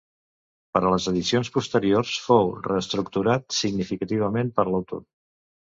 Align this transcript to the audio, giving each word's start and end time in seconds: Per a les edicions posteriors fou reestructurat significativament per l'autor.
Per 0.77 0.81
a 0.87 0.93
les 0.93 1.05
edicions 1.11 1.51
posteriors 1.59 2.15
fou 2.29 2.49
reestructurat 2.71 3.47
significativament 3.61 4.53
per 4.59 4.69
l'autor. 4.73 5.07